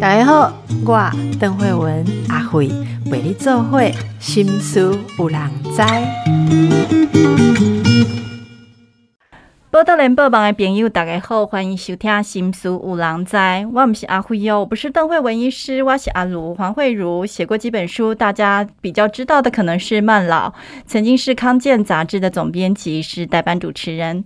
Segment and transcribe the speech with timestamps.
[0.00, 0.52] 大家好，
[0.84, 2.68] 我邓慧文阿慧
[3.10, 5.40] 为你做会心思有人
[5.74, 5.82] 知。
[9.70, 13.36] 报道联播网的朋友，大家好，欢迎收听《心思有人知》。
[13.72, 20.50] 我不是阿慧哦，我不是邓慧文医师，我是阿如黄慧茹，写过几本书，大家比较知道的可能是《慢老》，
[20.86, 24.24] 曾经是康健杂志的总编辑，是代班主持人。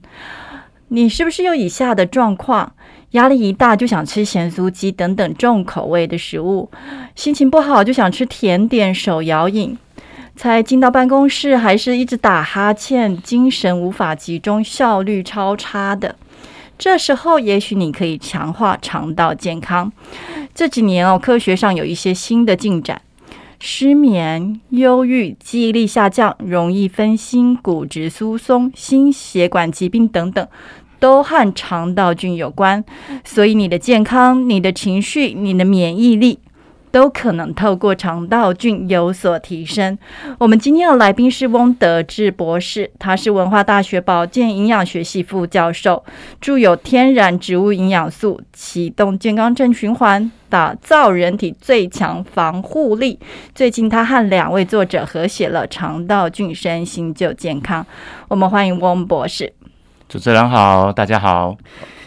[0.89, 2.73] 你是不是有以下的状况？
[3.13, 6.71] 压力一大就想吃咸酥鸡等等重口味的食物，
[7.15, 9.79] 心情不好就想吃甜点、手摇饮，
[10.37, 16.17] 才进到办公室还是一直打哈欠，精神无法集中，效率超差的。
[16.77, 19.91] 这时候，也许你可以强化肠道健康。
[20.55, 23.01] 这几年哦，科学上有一些新的进展，
[23.59, 30.47] 失眠、忧郁、记忆力下降、容易分心、骨质疏松、心血管疾病等等。
[30.99, 32.85] 都和肠道菌有关，
[33.25, 36.39] 所以你的健康、你的情绪、你的免疫力，
[36.91, 39.99] 都可能透过肠道菌有所提升。
[40.39, 46.03] 我们今天的来宾是翁德志博士，他是文化大学保健营养学系副教授，
[46.41, 53.15] 著有《天然植物营养素启动健康正循环，打造人体最强防护力》。
[53.55, 57.85] 最近，他和两位作者合写了《肠道菌身心就健康》。
[58.29, 59.53] 我们欢迎翁博士。
[60.09, 61.55] 主持人好，大家好。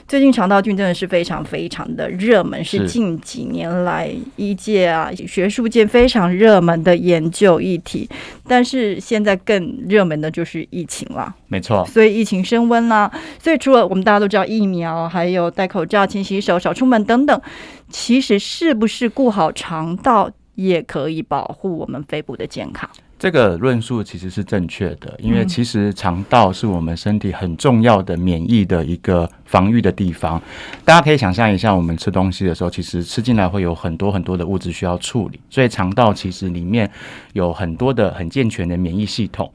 [0.07, 8.09] 最近肠道菌真的是非常非常的热门，是近几年来医界啊学术界非常热门的研究议题。
[8.47, 11.85] 但是现在更热门的就是疫情了，没错。
[11.85, 17.39] 所以疫情升温啦，所以除了我们大家都知道疫苗，还有戴口罩、勤洗手、少出门等等，
[17.91, 22.89] 其实是不是顾好肠道也可以保护我们肺部的健康？
[23.22, 30.41] 这个论述其实是正确的，因为其实肠道是我们身体很重要的免疫的一个防御的地方。
[30.83, 36.89] 大家可以想象一下，我们吃东西的时候，其实吃进来会有很多很多的物质需要处理，所以肠道其实里面
[37.33, 39.51] 有很多的很健全的免疫系统。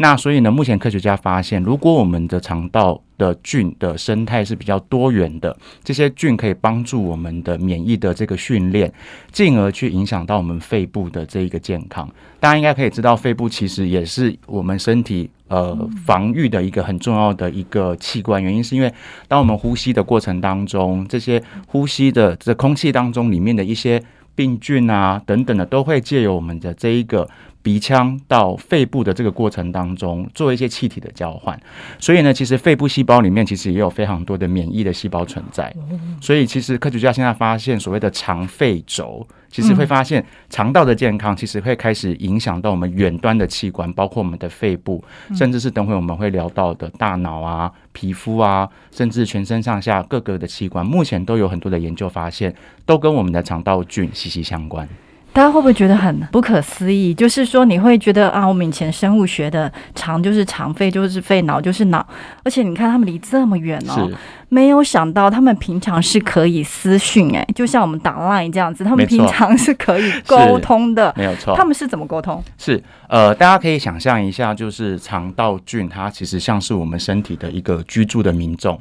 [0.00, 8.90] 那所以呢，目前科学家发现，如果我们的肠道的菌的生态是比较多元的，这些菌可以帮助我们的免疫的这个训练，
[9.30, 12.08] 进而去影响到我们肺部的这一个健康。
[12.40, 18.42] 大家应该可以知道，肺部其实也是我们身体呃防御的一个很重要的一个器官。
[18.42, 18.90] 原因是因为
[19.28, 24.02] 当我们呼吸的过程当中，这些呼吸的这空气当中里面的一些
[24.34, 27.28] 病菌啊等等的，都会借由我们的这一个。
[27.62, 31.60] 鼻腔到肺部的这个过程当中，做一些气体的交换，
[31.98, 35.74] 所以呢，其实肺部细胞里面其实也有非常多的免疫的细胞存在。
[36.20, 45.02] 所以，其实科学家现在发现，所谓的肠肺轴，其实会发现肠道的健康，其实会开始影响到我们远端的器官，包括我们的肺部，
[45.34, 52.54] 甚至是等会我们会聊到的大脑啊、皮肤啊，甚至全身上下各个的器官，目前都有很多的研究发现，
[52.86, 54.88] 都跟我们的肠道菌息息相关。
[55.32, 57.14] 大家会不会觉得很不可思议？
[57.14, 62.04] 就是说，你会觉得啊，我们以前生物学的肠就是肠，肺就是肺，脑就是脑，
[62.42, 64.10] 而且你看他们离这么远哦，
[64.48, 71.54] 没有想到他们平常是可以私讯哎，就像我们打 line 这样子，他们平常是可以沟通的，没有错。
[71.56, 72.42] 他们是怎么沟通？
[72.58, 78.80] 是呃，大家可以想象一下，就是肠道菌，它其实像是我们身体的一个居住的民众。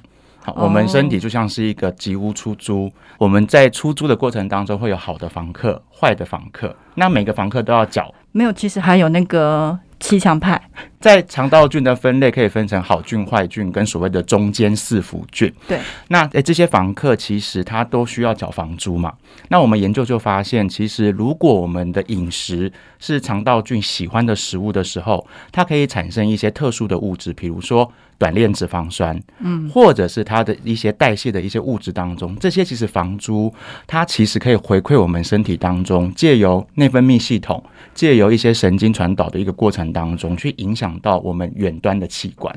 [0.55, 8.13] 我们身体就像是一个吉屋出租，我们在出租的过程当中会有好的房客、坏的房客，那每个房客都要缴。
[8.31, 10.61] 没有，其实还有那个七强派，
[10.99, 15.51] 在肠道菌的分类可以分成好菌、坏菌跟所谓的中间四伏菌。
[15.67, 15.79] 对，
[16.09, 19.13] 那诶这些房客其实他都需要缴房租嘛？
[19.47, 27.91] 那我们研究就发现，其实如果我们的饮食是肠道菌喜欢的食物的时候，它可以产生一些特殊的物质，比如说。
[28.19, 33.49] 短链脂肪酸，嗯，或者是它的一些代谢的一些物质当中，这些其实房租
[33.87, 37.63] 它其实可以回馈我们身体当中，借由内分泌系统，
[37.95, 42.55] 借由一些神经传导的一个过程当中，去影响到我们远端的器官。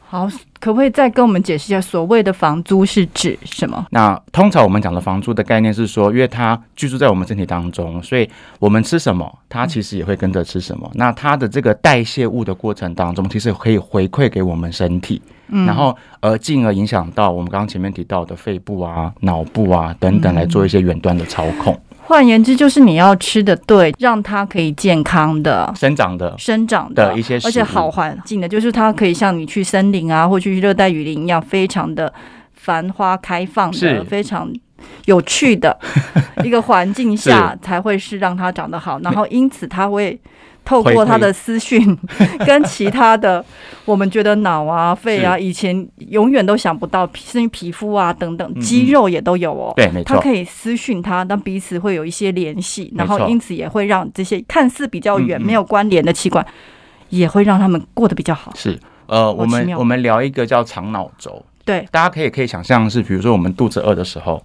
[0.00, 0.28] 好，
[0.60, 3.86] 可不可以再跟我们解释一下，所谓的房租是指什么？
[3.88, 8.28] 那通常我们讲的房租的概念是说，因为它居住在我们身体当中，所以
[8.58, 10.90] 我们吃什么，它其实也会跟着吃什么。
[10.92, 21.74] 那它的这个代谢物的过程当中，其实可以回馈给我们身体，然后而进而影响到我们刚刚前面提到的肺部啊、脑部啊等等，来做一些远端的操控。
[22.04, 25.72] 换言之，就是你要吃的对，让它可以健康的。
[25.76, 26.34] 生长的。
[26.36, 32.12] 生长的一些，而且好环境的，就是它可以像你去森林啊，或去热带雨林一样，非常的
[32.54, 34.52] 繁花开放的，非常
[35.04, 35.78] 有趣的
[36.44, 38.98] 一个环境下，才会是让它长得好。
[39.00, 40.18] 然后因此它会
[40.64, 41.98] 透过他的私讯
[42.46, 43.44] 跟其他的，
[43.84, 49.72] 我们觉得脑啊、肺啊，以前永远都想不到，甚至皮肤啊等等，肌肉也都有哦。
[49.76, 50.16] 对，没错。
[50.16, 56.46] 他可以私讯他，但彼此会有一些联系，然后因此也会让这些看似比较远、没有关联的器官，
[57.08, 58.52] 也会让他们过得比较好。
[58.54, 61.44] 是，呃，我们我们聊一个叫肠脑轴。
[61.64, 64.42] 对，大家可以可以想象是，比如说我们肚子饿的时候，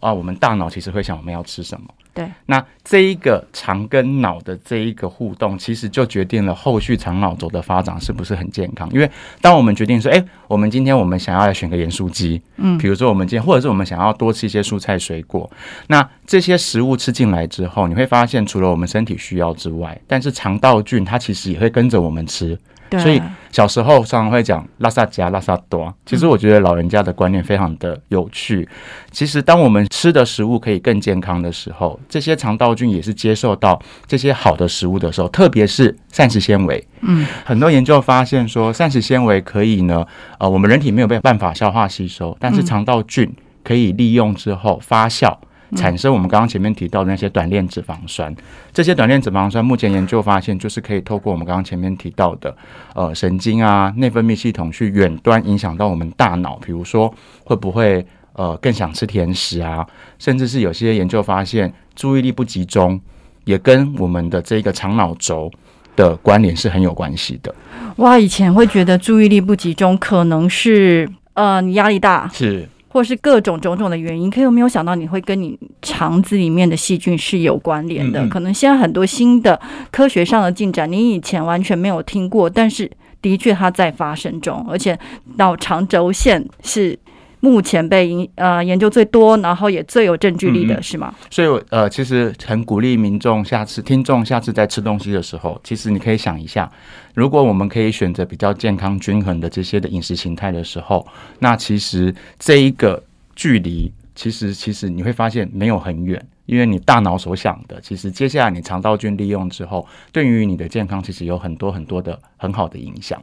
[0.00, 1.86] 啊，我们大脑其实会想我们要吃什么。
[2.14, 8.88] 对，那这一个肠跟脑的这一个互动，其实就决定了后续肠脑轴的发展是不是很健康。
[8.92, 15.50] 因为当我们决定说，哎，我们今天我们想要来选个盐酥鸡，嗯，比如说我们今天，或者是我们想要多吃一些蔬菜水果，
[15.88, 22.56] 那这些食物吃进来之后，你会发现，除了我们身体需要之外，但是肠道菌它其实也会跟着我们吃。
[22.98, 23.20] 所以
[23.50, 28.68] 小时候常常会讲拉萨加拉萨多，其实我觉得老人家的观念非常的有趣。
[29.10, 36.84] 其实当我们吃的食物可以更健康的时候，这些肠道菌也是接受到这些好的食物的时候，特别是膳食纤维。
[37.00, 40.04] 嗯，很多研究发现说，膳食纤维可以呢，
[40.38, 43.32] 呃，我们人体没有办法消化吸收，但是肠道菌
[43.62, 45.36] 可以利用之后发酵。
[45.74, 48.34] 产生我们刚刚前面提到的那些短链脂肪酸，
[48.72, 52.56] 这些短链脂肪酸目前研究发现，就是可以透过我们刚刚前面提到的
[52.94, 57.12] 呃神经啊内分泌系统去远端影响到我们大脑，比如说
[57.44, 58.04] 会不会
[58.34, 59.86] 呃更想吃甜食啊，
[60.18, 63.00] 甚至是有些研究发现注意力不集中，
[63.44, 65.50] 也跟我们的这个肠脑轴
[65.96, 67.54] 的关联是很有关系的。
[67.96, 72.68] 哇，以前会觉得注意力不集中可能是呃你压力大是。
[72.94, 78.24] 或是各种种种的原因，可有没有想到你会跟你肠子里面的细菌是有关联的？
[78.28, 79.60] 可能现在很多新的
[79.90, 82.88] 科学上的进展，你以前完全没有听过，但是
[83.20, 84.96] 的确它在发生中，而且
[85.38, 86.96] 脑肠轴线是。
[87.44, 91.14] 目前被研呃研究最多，然后也最有证据力的是吗？
[91.30, 96.72] 所以，呃，其实很鼓励民众下次听众下次在吃东西的时候，其实你可以想一下，
[97.12, 101.06] 如果我们可以选择比较健康均衡的这些的饮食形态的时候，
[101.40, 103.02] 那其实这一个
[103.36, 113.22] 距离，其实其实你会发现没有很远，因为你大脑所想的，其实接下来你肠道菌利用之后，对于你的健康其实有很多很多的很好的影响。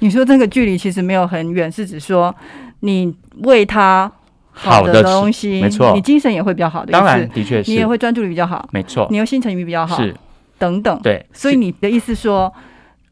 [0.00, 2.34] 你说这个距离其实没有很远，是指说。
[2.84, 4.10] 你喂他
[4.52, 6.92] 好的东西，没错，你精神也会比较好的。
[6.92, 10.14] 当然，的确是，你也会专注力比较好，没错，你又心情比较好，是
[10.58, 11.00] 等等。
[11.02, 12.52] 对，所以你的意思说，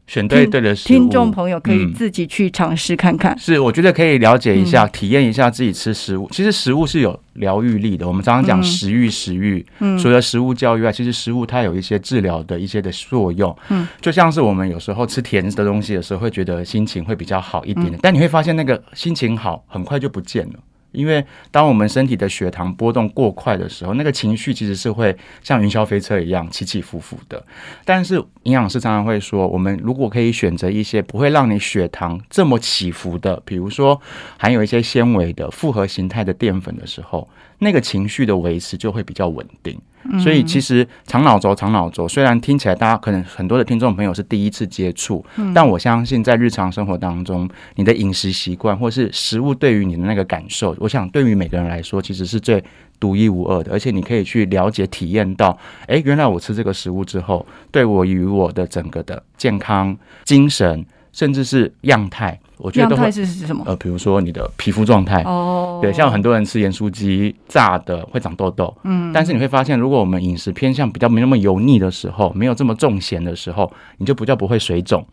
[0.05, 3.37] 选对对的食物听众朋友可以自己去尝试看看。
[3.39, 6.29] 是，我觉得可以了解一下，体验一下自己吃食物。
[6.31, 8.07] 其实食物是有疗愈力的。
[8.07, 13.55] 我们常常讲食欲，食欲，嗯，除了食物教育外，其实食物它有一些治疗的一些的作用。
[13.69, 20.53] 嗯，就像是我们有时候吃甜的东西的时候，会觉得心情会比较好一点点，但你会发现那个心情好很快就不见了。
[20.93, 27.43] 因为当我们身体的血糖波动过快的时候，那个情绪其实是会像云霄飞车一样起起伏伏的。
[27.83, 33.99] 但是营养师常常会说，我们如果可以选择一些不会让你血糖这么起伏的，比如说
[34.37, 37.27] 含有一些纤维的复合形态的淀粉的时候，
[37.59, 39.79] 那个情绪的维持就会比较稳定。
[40.19, 45.23] 所以其实肠脑轴，肠脑轴虽然听起来大家可能很多的听众朋友是第一次接触，
[45.53, 52.63] 但我相信在日常生活当中，你的饮食习惯或是食物对于你的那个感受，我想对于每个人来说，其实是最
[52.99, 53.71] 独一无二的。
[53.71, 55.57] 而且你可以去了解、体验到，
[55.87, 62.39] 哎，原来我吃这个食物之后，对我与我的整个的健康、精神，甚至是样态。
[62.57, 63.63] 我觉得样态是是什么？
[63.65, 75.05] 呃，比如说你的皮肤状态哦，对，像很多人吃盐酥鸡炸的会长痘痘，嗯，但是你会发现，如果我们饮食偏向比较没那么油腻的时候，没有这么重咸的时候，你就比较不会水肿。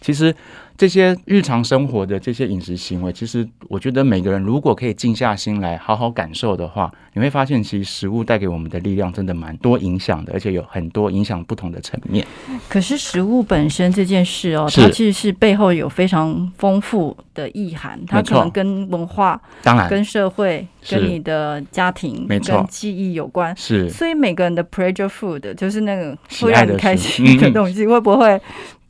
[0.00, 0.34] 其实。
[0.76, 12.26] 这些日常生活的这些饮食行为，其实我觉得每个人如果可以静下心来好好感受的话，你会发现其实食物带给我们的力量真的蛮多影响的，而且有很多影响不同的层面。
[12.68, 19.88] 可是食物本身这件事哦，它其实是背后有非常丰富的意涵，它可能跟文化、当然。
[19.88, 23.54] 跟社会、跟你的家庭、没错、记忆有关。
[23.56, 28.40] 是，所以每个人的 pleasure food 就是那个会让你开心的东西，会不会？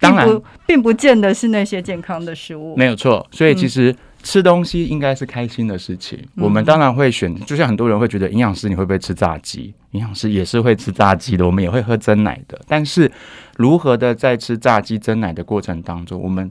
[0.03, 3.25] 当然，并不见得是那些健康的食物，没有错。
[3.31, 3.95] 所以其实
[4.25, 6.19] 吃东西应该是开心的事情。
[6.37, 9.73] 我们当然会选，就像很多人会觉得营养师你会不会吃炸鸡？
[9.93, 12.61] 营养师也是会吃炸鸡的，我们也会喝真奶的。
[12.67, 13.09] 但是
[13.57, 16.51] 如何的在吃炸鸡、真奶的过程当中，我们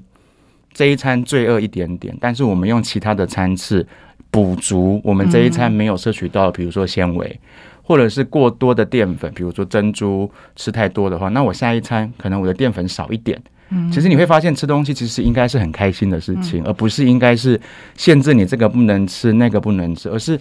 [0.74, 3.86] 这一餐罪恶一点点，但是我们用其他的餐次
[4.30, 7.40] 补足我们这一餐没有摄取到，比如说纤维。
[7.84, 13.42] 或者是过多的淀粉，比如说珍珠吃太多的话，那我下一餐可能我的淀粉少一点。
[13.70, 17.60] 嗯，其实你会发现吃东西其实应该是很开心的事情，而不是应该是
[17.96, 20.40] 限制你这个不能吃那个不能吃，而是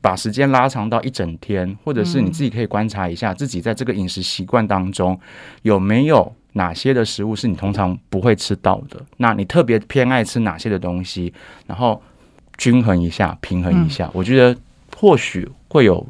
[0.00, 5.18] 把时间拉长到一整天，或者是你自己可以观察一下自己在这个饮食习惯当中
[5.62, 11.32] 有没有哪些的食物是你通常不会吃到的，那你特别偏爱吃哪些的东西，
[11.66, 12.00] 然后
[12.58, 14.54] 均衡一下，平衡一下，我觉得
[14.96, 16.06] 或许会有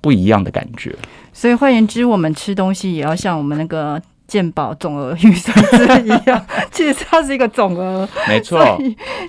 [0.00, 0.94] 不一样的感觉。
[1.32, 8.08] 所以换言之，我们吃东西也要像我们那个健保总额预算制一样， 其实它是一个总额。
[8.28, 8.58] 没错，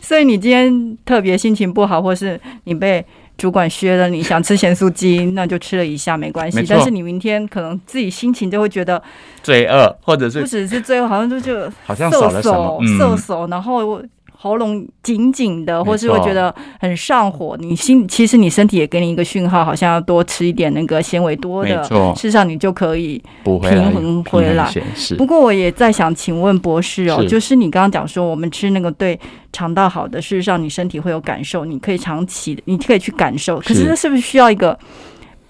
[0.01, 3.03] 所以，你今天特别心情不好，或是你被
[3.37, 9.01] 主管削了，你想吃咸酥鸡，那就吃了一下没关系但是你明天可能自己心情就会觉得，
[9.41, 14.03] 罪恶或者是不只是最后好像就就好像少了什么手，嗯手，然后
[14.41, 17.55] 喉咙紧紧的，或是会觉得很上火。
[17.59, 21.83] 你心其实你身体也给你一个讯号，好像要多吃一点那个纤维多的，
[22.15, 24.67] 事实上你就可以平衡回来
[25.15, 29.19] 不过我也在想，请问博士哦，是就是你刚刚讲说，我们吃那个对
[29.53, 33.59] 肠道好的，事实上你身体会有感受，你可以长期的，你可以去感受。
[33.59, 34.75] 可是是这是不是需要一个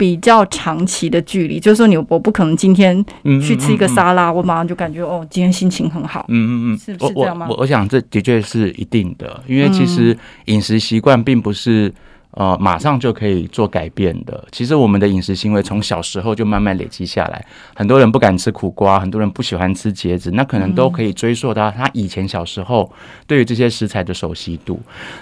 [0.02, 1.60] 比较长期的距离？
[1.60, 6.26] 就是说你，我不可能今天嗯去吃一个嗯嗯沙拉，我马上就感觉哦，今天心情很好。
[6.28, 11.94] 嗯嗯嗯，是是这样吗我我我想这的确是一定的，因为其实饮食习惯并不是
[12.32, 14.44] 呃马上就可以做改变的。
[14.52, 17.46] 其实我们的饮食行为从小时候就慢慢累积下来，
[17.76, 22.92] 很多人不敢吃苦瓜，很多人不喜欢吃茄子，那可能都可以追溯到他以前小时候
[23.28, 24.80] 对于这些食材的熟悉度。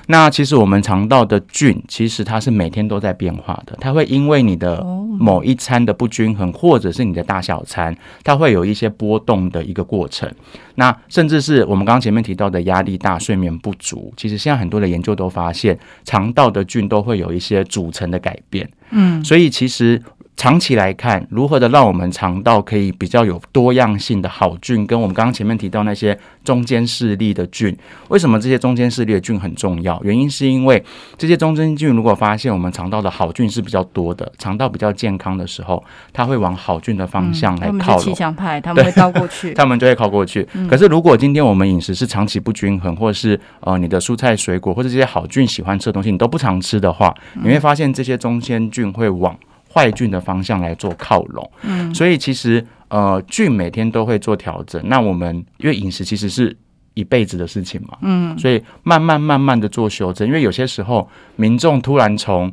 [0.07, 10.31] 那其实我们肠道的菌，其实它是每天都在变化的，它会因为你的哦某一餐的不均衡，或者是你的大小餐，它会有一些波动的一个过程。
[10.75, 18.69] 那甚至是我们刚刚前面提到的压力大、睡眠不足，其实现在很多的研究都发现，肠道的菌都会有一些组成的改变。
[18.91, 20.01] 嗯，所以其实
[20.39, 27.75] 长期来看，如何的让我们肠道可以比较有多样性的好菌，跟我们刚刚前面提到那些中间势力的菌，
[28.07, 29.99] 为什么这些中间势力的菌很重要？
[30.01, 30.81] 原因是因为
[31.17, 38.15] 这些中间菌如果发现我们肠道的好菌是比较多的，肠道比较健康的时候，它会往好菌的方向来嗯他们是气靠拢。
[38.15, 39.53] 象派，他们会倒过去。
[39.53, 40.47] 他们就会靠过去。
[40.69, 49.37] 可是如果今天我们饮食是长期不均衡，或是呃你的蔬菜水果或者这些好菌喜欢吃的东西你都不常吃的话，你会发现这些中间菌会往
[49.79, 51.51] 坏菌的方向来做靠拢。
[51.63, 54.81] 嗯，所以其实呃菌每天都会做调整。
[54.85, 56.55] 那我们因为饮食其实是。
[56.95, 61.07] 一辈子的事情嘛，嗯，所以慢慢慢慢的做修正，因为有些时候
[61.37, 62.51] 民众突然从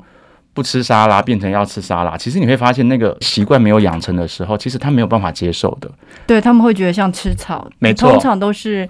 [0.52, 5.90] 不吃沙拉变成要吃沙拉，其实你会发现那个习惯没有养成的时候，其实他没有办法接受的。
[6.28, 8.88] 对他们会觉得像吃草，没错通常都是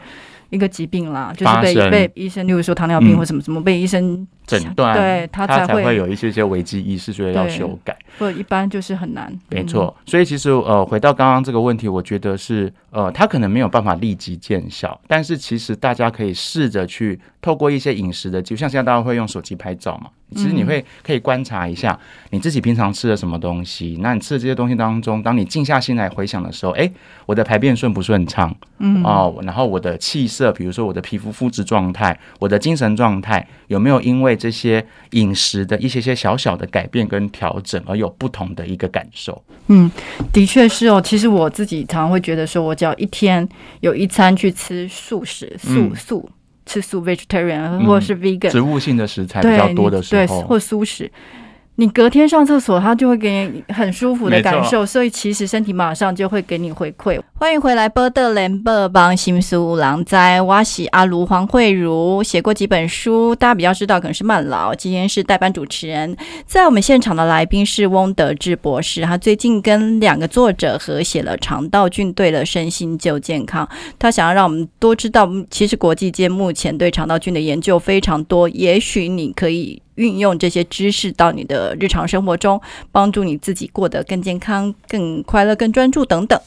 [0.50, 7.96] 一个疾病啦，就是被被医生，例如说糖尿病嗯或什么什么，被医生诊断，对他他才会才会有一些些危机意识，所以要修改。
[8.18, 9.36] 或者一般就是很难。
[9.50, 21.98] 没错，所以其实呃，回到刚刚这个问题，我觉得是呃，他可能没有办法立即见效，但是其实大家可以试着去透过一些饮食的就，像现在大家会用手机拍照嘛，其实你会可以观察一下
[22.30, 26.90] 你自己平常吃的什么东西，那你吃的这些东西当中，当你静下心来回想的时候，哎，
[27.26, 28.54] 我的排便顺不顺畅？
[28.78, 39.42] 嗯，哦，然后我的气色，比如说我的皮肤肤质状态，我的精神状态，有没有因为这些饮食的一些些小小的改变跟调整而有不同的一个感受？
[39.68, 39.90] 嗯，
[40.32, 41.00] 的确是哦。
[41.00, 43.48] 其实我自己常常会觉得说，我只要一天
[43.80, 46.28] 有一餐去吃素食、素嗯素
[46.66, 51.10] 吃素 vegetarian 或者是 vegan，、植物性的食材比对较多的时候，或素食。
[51.78, 57.20] 你隔天上厕所，它就会给你很舒服的感受，所以其实身体马上就会给你回馈。
[57.38, 66.16] 欢迎回来，波德联播帮新书郎在我是阿卢黄慧茹，写过几本书，大家比较知道可能是慢老，今天是代班主持人。
[66.46, 73.66] 在我们现场的来宾是翁德志博士，他最近跟两个作者合写了《肠道菌对了身心就健康》，
[73.98, 79.82] 他想要让我们多知道，其实国际间目前对肠道菌的研究非常多，也许你可以。
[79.96, 82.60] 运用这些知识到你的日常生活中，
[82.92, 86.38] 帮助你自己过得更健康、更快乐、更专注等等。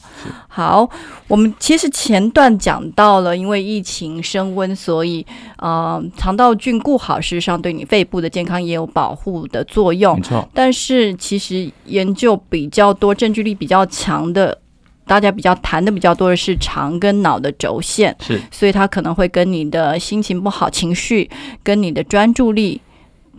[0.46, 0.79] 好，
[1.26, 5.24] 我们其实前段讲到了，因为疫情升温，所以
[5.56, 10.22] 呃，肠道菌固好，事实上对你肺部的健康也有保护的作用没。
[10.22, 14.58] 错，但是其实研究比较多、证据力比较强的，
[15.06, 18.14] 大家比较谈的比较多的是肠跟脑的轴线。
[18.20, 21.30] 是所以它可能会跟你的心情不好、情绪
[21.62, 22.80] 跟你的专注力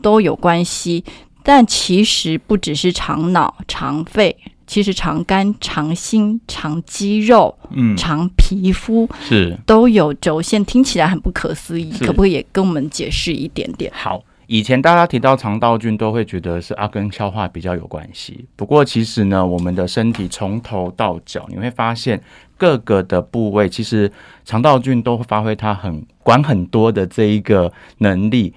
[0.01, 1.03] 都有关系。
[1.43, 4.37] 但其实不只是肠脑、肠肺，
[4.71, 11.91] 其实肠肝、肠心、肠肌肉、嗯肠皮肤是都有轴线，听起来很不可思议。
[11.99, 13.91] 可不可以也跟我们解释一点点？
[13.93, 14.23] 好。
[14.47, 18.45] 以前大家提到肠道菌，都会觉得是啊跟消化比较有关系。
[18.55, 22.21] 不过其实呢，我们的身体从头到脚，你会发现
[22.55, 24.09] 各个的部位，其实
[24.45, 28.53] 肠道菌都会发挥它很管很多的这一个能力。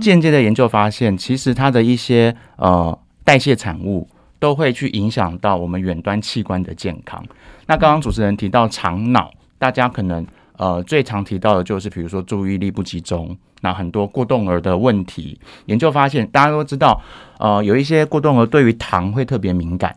[0.00, 4.08] 间接的研究发现，其实它的一些呃代谢产物
[4.44, 7.24] 都会去影响到我们远端器官的健康。
[7.64, 9.30] 那刚刚主持人提到肠脑。
[9.56, 10.26] 大家可能
[10.58, 15.40] 呃最常提到的就是，比如说注意力不集中，那很多过动儿的问题。
[15.64, 17.00] 研究发现，大家都知道，
[17.38, 19.96] 呃，有一些过动儿对于糖会特别敏感。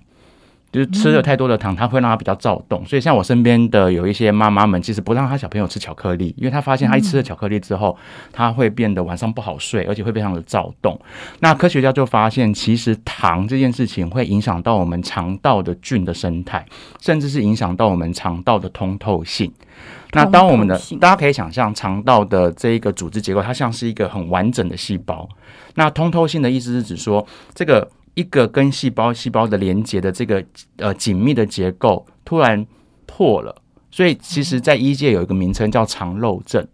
[0.72, 2.86] 就是吃了太多的糖，它会让他比较躁动。
[2.86, 7.98] 所以像我身边的有一些妈妈们，其实不让他小朋友吃巧克力，因为他发现他一吃了巧克力之后，
[8.34, 11.00] 他会变得晚上不好睡，而且会非常的躁动。
[11.40, 16.66] 那科学家就发现，其实糖这件事情会影响到我们肠道的菌的生态，
[17.00, 19.52] 甚至是影响到我们肠道的通透性。
[20.12, 25.28] 那当我们的大家可以想象，肠道的这一个组织结构，它像是一个很完整的细胞。
[25.76, 27.90] 那通透性的意思是指说这个。
[28.18, 30.44] 一个跟细胞细胞的连接的这个
[30.78, 32.66] 呃紧密的结构突然
[33.06, 33.56] 破了，
[33.92, 36.68] 所以其实，在医界有一个名称叫肠漏症。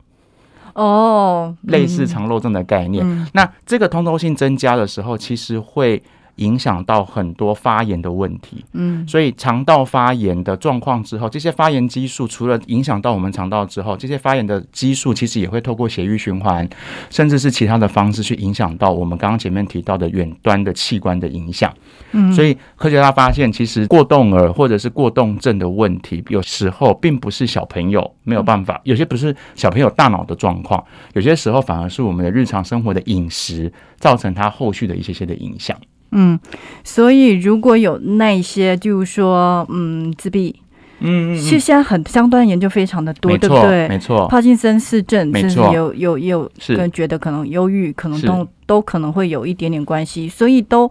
[0.74, 3.06] 哦，类似肠漏症的概念。
[3.34, 6.02] 那这个通透性增加的时候，其实会。
[6.38, 16.68] 影响到很多发炎的问题，嗯，所以肠道发炎的状况之后，这些发炎激素除了影响到我们肠道之后，这些发炎的激素其实也会透过血液循环，
[17.10, 21.72] 甚至是其他的方式去影响到我们刚刚前面提到的远端的器官的影响。
[22.14, 35.78] 嗯，所以科学家发现，其实过动儿或者是过动症的问题，有时候并不是小朋友没有办法，有些不是小朋友大脑的状况，有些时候反而是我们的日常生活的饮食造成他后续的一些些的影响。
[36.14, 36.40] 嗯，
[36.84, 40.56] 所以如果有那一些，就是说，嗯，自闭，
[41.00, 43.88] 嗯嗯，其实现在很相关研究非常的多，对不对？
[43.90, 50.90] 没错，帕金森氏症，甚至有有有人觉得可能忧郁，可能都都可能会有一点点关系，所以都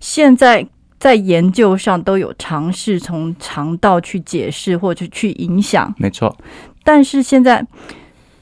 [0.00, 0.66] 现在
[0.98, 6.36] 在研究上都有尝试从肠道去解释或者去影响，没错，
[6.84, 7.64] 但是现在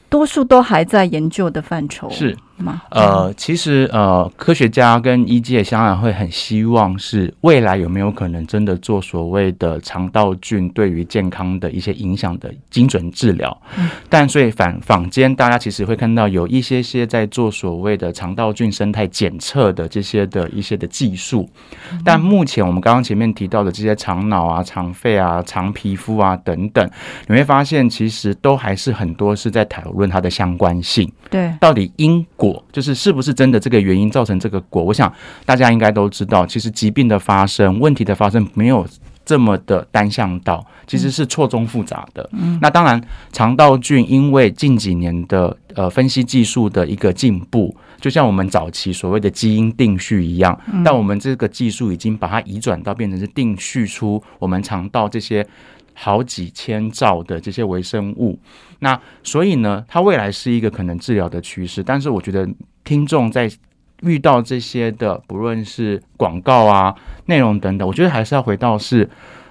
[0.08, 2.36] 多数都还在研究的范畴，是。
[2.90, 13.54] 呃，其实呃，科学家跟医界当然会很希望是未来有没有可能真的做所谓的肠道菌对于健康的一些影响的精准治疗。
[13.76, 21.46] 嗯，但所以坊坊间大家其实会看到有一些些在做所谓的肠道菌生态检测的这些的一些的技术。
[22.02, 26.90] 但目前我们刚刚前面提到的这些肠脑啊、肠肺啊、肠皮肤啊等等，
[27.26, 31.12] 你会发现其实都还是很多是在讨论它的相关性。
[31.28, 32.45] 对，到底因果。
[32.52, 34.82] 果就是是不是真的这个原因造成这个果？
[34.82, 35.12] 我想
[35.44, 38.86] 大家应该都知道，其实疾病的发生、问题的发生没有
[39.24, 42.28] 这么的单向道，其实是错综复杂的。
[42.32, 43.00] 嗯，那当然，
[43.32, 55.46] 肠道菌因为近几年的呃分析技术的一个进步，就像我们早期所谓的基因定序一样，但我们这个技术已经把它移转到变成是定序出我们肠道这些。
[55.98, 58.38] 好几千兆的这些微生物，
[58.80, 61.82] 那所以呢，它未来是一个可能治疗的趋势。
[61.82, 62.46] 但是我觉得
[62.84, 63.50] 听众在
[64.02, 69.08] 遇到这些的，不论是广告啊、内容等等，我觉得还是要回到是，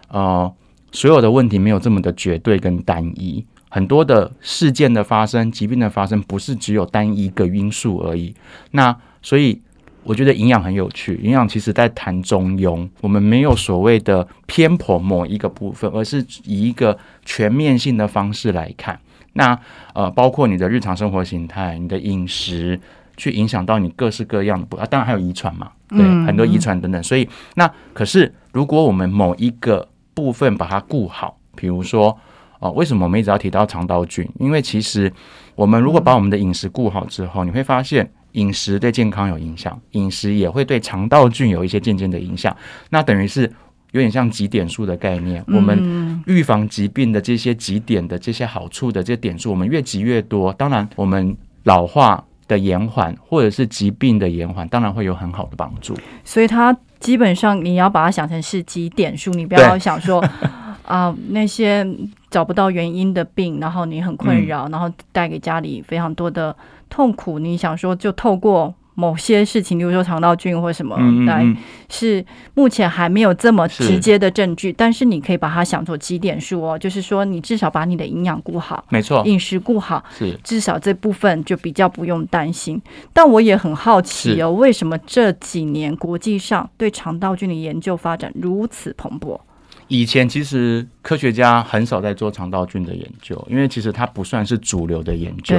[0.09, 0.53] 呃，
[0.91, 8.35] 所有的问题没有这么的绝对跟单一，很多的事件的发生、疾病的发生，不是只有单一个因素而已。
[8.71, 9.59] 那所以。
[10.05, 18.99] 我觉得营养很有趣，营养其实在谈中庸，我们没有所谓的偏颇某一个部分，而是以一个全面性的方式来看。
[19.33, 19.59] 那
[19.93, 22.79] 呃，包括你的日常生活形态、你的饮食，
[23.17, 27.01] 去影响到你各式各样的不啊，当然还有遗传嘛，对，很多遗传等等。
[27.01, 32.15] 所以那可是如果我们某一个部分把它顾好，比如说
[32.59, 34.29] 哦，为什么我们一直要提到肠道菌？
[34.39, 35.11] 因为其实
[35.55, 38.07] 我们如果把我们的饮食顾好之后，你会发现。
[38.35, 42.55] 饮食对健康有影响，饮食也会对肠道菌有一些渐渐的影响。
[42.89, 43.51] 那等于是
[43.91, 45.43] 有点像几点数的概念。
[45.47, 55.97] 我们预防疾病的这些几点的这些好处的这些点数，我们越积越多，当然我们老化的延缓或者是疾病的延缓，当然会有很好的帮助。
[56.23, 60.23] 所以它基本上你要把它想成是几点数，你不要想说
[60.83, 61.87] 啊那些
[62.35, 66.53] 找不到原因的病，然后你很困扰，然后带给家里非常多的。
[66.89, 71.45] 痛苦，你想说就透过某些事情，比如说肠道菌或什么来，
[71.87, 72.23] 是
[72.55, 82.81] 目前还没有这么直接的证据，但是你可以把它想作几点数哦，就是说你至少把你的营养顾好，没错，饮食顾好，是至少这部分就比较不用担心。
[83.13, 89.39] 但我也很好奇哦，为什么这几年国际上对肠道菌的研究发展如此蓬勃？
[89.87, 95.55] 以前其实科学家很少在做肠道菌的研究，因为其实它不算是主流的研究。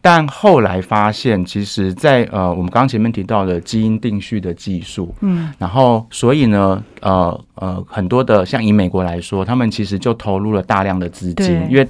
[0.00, 11.86] 但后来发现，其实，在呃，我们刚刚前面提到的基因定序的技术，嗯，然后所以呢，呃呃，很多的像以美国来说，他们其实就投入了大量的资金，因为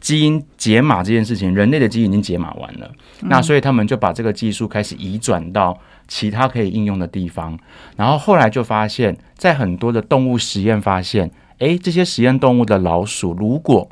[0.00, 5.78] 基因解码这件事情，人类的基因已经解码完了，那所以他们就把这个技术开始移转到。
[6.14, 7.58] 其他可以应用的地方，
[7.96, 13.88] 然后后来就发现，在很多的动物实验发现，诶，这些实验动物的老鼠，如果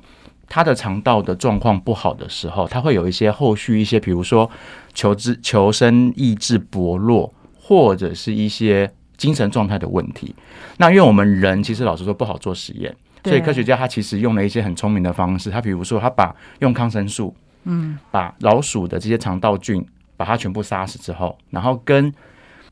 [0.47, 4.51] 它的肠道的状况不好的时候，它会有一些后续一些，比如说
[4.93, 10.35] 求知求生意志薄弱，或者是一些精神状态的问题。
[10.77, 19.83] 那因为我们人其实老实说不好做实验，所以科学家他其实用了一些很聪明的方式，他比如说他把用抗生素，嗯，把老鼠的这些肠道菌
[20.21, 22.13] 把它全部杀死之后，然后跟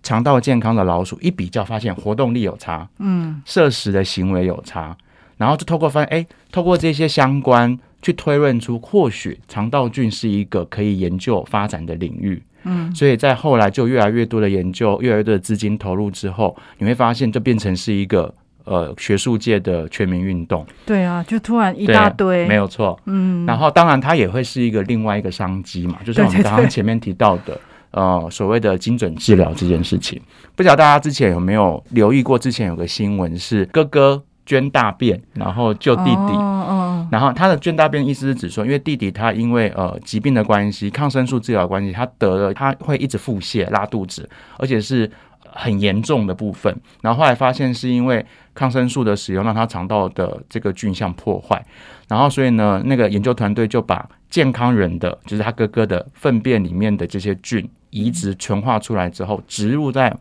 [0.03, 4.95] 肠道健康的老鼠一比较，发现活动力有差，嗯，摄食的行为有差，
[5.39, 12.43] 然后就透过发现，哎，透过这些相关去推论出，或许肠道菌是一个可以研究发展的领域。
[12.65, 18.35] 嗯，所以在后来就越来越多的研究，越来越多的资金投入之后，你会发现就变成是一个
[18.69, 20.67] 呃学术界的全民运动。
[20.85, 22.99] 对啊，就突然一大堆，没有错。
[23.07, 27.59] 嗯，然后当然它也会是一个另外一个商机嘛，就是我们刚刚前面提到的，
[27.91, 30.21] 呃，所谓的精准治疗这件事情。
[30.55, 32.39] 不晓得大家之前有没有留意过？
[32.39, 36.11] 之前有个新闻是哥哥捐大便，然后救弟弟。
[36.11, 44.29] 哦哦然后他的捐大便意思是指说，因为弟弟他因为呃疾病的关系，抗生素治疗关系，他得了他会一直腹泻、拉肚子，
[44.59, 45.11] 而且是
[45.45, 46.75] 很严重的部分。
[47.03, 48.25] 然后后来发现是因为
[48.55, 51.65] 抗生素的使用让他肠道的这个菌相破坏，
[52.09, 60.15] 然后所以呢，那个研究团队就把健康人的，就是他哥哥的粪便里面的这些菌移植纯化出来之后，植入在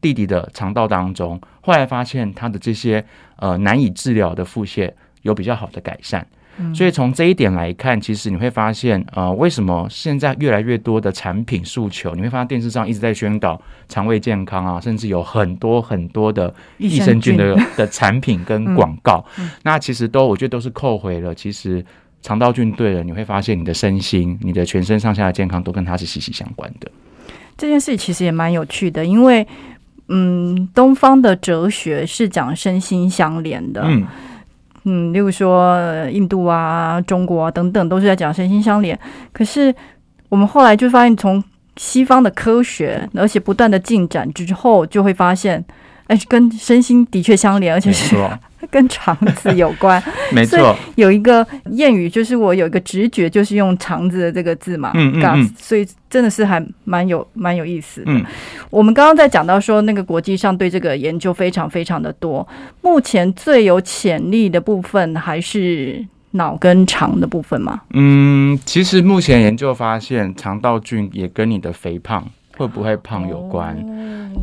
[0.00, 3.04] 弟弟的肠道当中，后来发现他的这些
[3.36, 6.26] 呃难以治疗的腹泻有比较好的改善。
[6.74, 19.24] 所以从这一点来看，其实你会发现，呃，为什么现在越来越多的产品诉求，你会发现电视上一直在宣导肠胃健康啊，甚至有很多很多的益生菌的 的产品跟广告，
[19.64, 21.84] 那其实都我觉得都是扣回了，其实
[22.22, 26.90] 肠道菌对了，你会发现你的身心、你的全身上下的健康都跟它是息息相关的。
[27.56, 29.46] 这件事其实也蛮有趣的，因为
[30.08, 34.06] 嗯，东方的哲学是讲身心相连的，嗯，
[34.88, 35.76] 嗯，例如说
[36.10, 38.98] 印度啊、中国啊等等，都是在讲身心相连。
[39.32, 39.74] 可是
[40.28, 41.42] 我们后来就发现，从
[41.76, 45.62] 西方的科学，而且不断的进展之后，就会发现，
[46.06, 48.16] 哎，跟身心的确相连，而且是，
[48.70, 50.02] 跟肠子有关。
[50.32, 58.12] 没错，有一个谚语，就是我有一个直觉，就是用肠子的这个字嘛，嗯嗯 guts，嗯所以真的是还蛮有蛮有意思的。
[58.12, 58.24] 嗯
[58.70, 62.46] 我们刚刚在讲到说，那个国际上对这个研究非常非常的多，
[62.82, 67.80] 目前最有潜力的部分还是脑跟肠的部分吗？
[67.94, 73.76] 嗯，其实目前研究发现，肠道菌也跟你的肥胖会不会胖有关。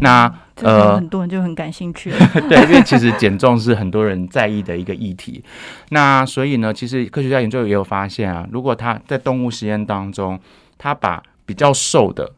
[0.01, 2.17] 那呃很多人就很感兴趣了。
[2.49, 5.43] 对，因为其实减重是很多人在意的一个议题。
[5.89, 10.39] 那所以呢，其实科学家研究也有发现啊，如果他在动物实验当中，
[10.77, 12.29] 他把比较瘦的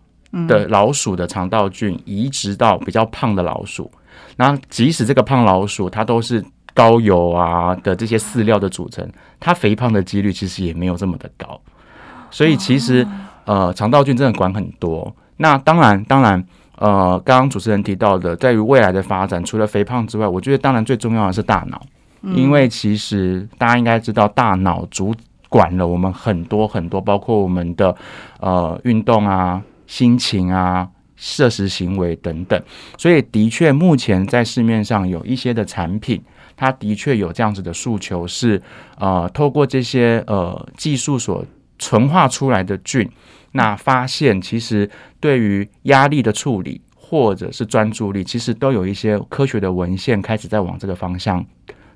[0.47, 3.89] 的老鼠的肠道菌移植到比较胖的老鼠，
[4.35, 9.07] 然后即使这个胖老鼠它都是高油啊的这些饲料的组成，
[9.39, 11.59] 它肥胖的几率其实也没有这么的高。
[12.29, 13.07] 所以其实
[13.45, 15.15] 呃，肠道菌真的管很多。
[15.38, 16.45] 那当然，当然。
[16.78, 21.82] 呃，刚刚主持人提到的，在于未来的发展，除了肥胖之外，我觉得当然最重要的是大脑，
[22.21, 25.15] 因为其实大家应该知道，大脑主
[25.48, 27.95] 管了我们很多很多，包括我们的
[28.41, 32.62] 呃运动啊、心情啊、摄食行为等等。
[32.98, 36.21] 所以，的确，目前在市面上有一些的产品，
[36.58, 38.62] 它的确有这样子的诉求，是
[38.98, 41.45] 呃，透过这些呃技术所
[41.80, 43.10] 纯化出来的菌。
[43.55, 44.89] 那发现其实
[45.21, 51.43] 对于压力的处理或者是专注力，其实都有一些科学的文献开始在往这个方向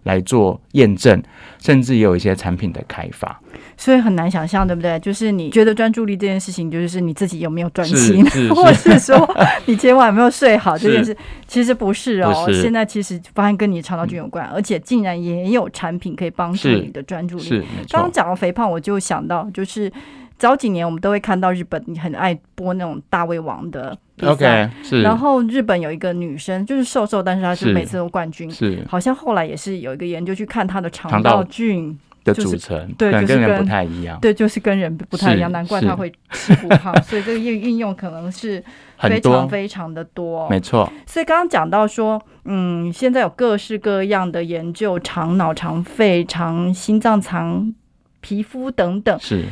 [0.03, 1.21] 来做验证，
[1.61, 3.41] 甚至也有一些产品的开发。
[3.75, 4.97] 所以很难想象，对不对？
[4.99, 8.23] 就是你觉得专注力这件事情，就是你自己有没有专心，
[8.55, 9.29] 或是是说
[9.65, 12.45] 你今晚有没有睡好这件事，其实不是哦。
[12.47, 17.43] 是现在其实发现跟你肠道菌有关，而且竟然也有产品可以帮助你的专注力。
[17.43, 19.91] 是刚刚，讲到肥胖，我就想到就是。
[20.39, 24.31] 早几年我们都会看到日本很爱播那种大胃王的比赛。
[24.31, 27.73] OK 是，然后日本有一个女生就是瘦瘦，但是她是是。
[27.73, 28.49] 每次都冠军。
[28.49, 28.83] 是。
[28.87, 35.85] 好像后来也是有一个研究去看她的肠肠道道菌，的就是组成，对就是跟不太一样，对，就是跟人不太一样，难怪是。
[35.85, 36.95] 她会吃不胖。
[37.03, 38.63] 所以这个运运用可能是
[38.97, 40.47] 非常，非常的多。
[40.49, 47.75] 没错，所以刚刚讲到说，嗯，现在有各式各样的研究，肠脑、肠肺、肠心脏、肠
[48.21, 49.43] 皮肤等等，是。